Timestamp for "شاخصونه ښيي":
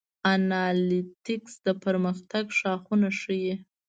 2.59-3.53